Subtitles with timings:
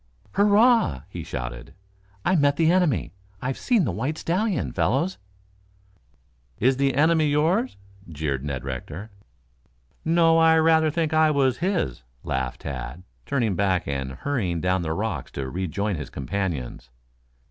[0.33, 1.75] "Hurrah!" he shouted.
[2.25, 3.11] "I met the enemy.
[3.39, 5.19] I've seen the white stallion, fellows!"
[6.57, 7.77] "Is the enemy yours?"
[8.09, 9.11] jeered Ned Rector.
[10.03, 14.93] "No; I rather think I was his," laughed Tad, turning back and hurrying down the
[14.93, 16.89] rocks to rejoin his companions.